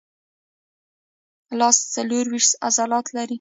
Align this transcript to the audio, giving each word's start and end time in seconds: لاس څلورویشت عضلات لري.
لاس 1.59 1.77
څلورویشت 1.93 2.51
عضلات 2.67 3.05
لري. 3.15 3.29